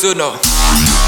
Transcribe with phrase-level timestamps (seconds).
[0.00, 1.07] Sonore.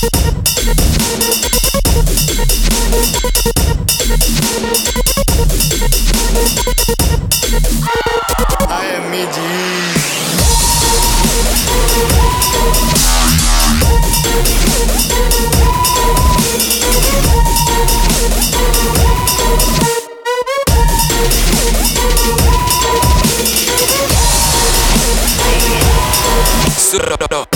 [26.91, 27.47] Suno.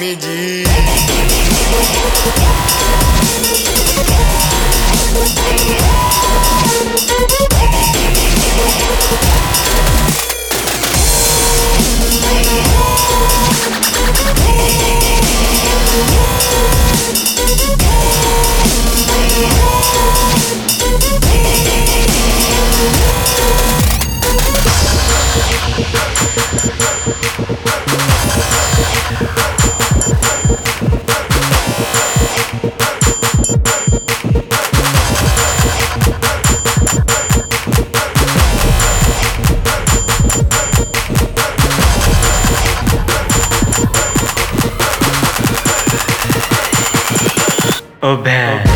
[0.00, 1.31] MD.
[1.72, 2.12] Yeah.
[48.02, 48.71] oh bad.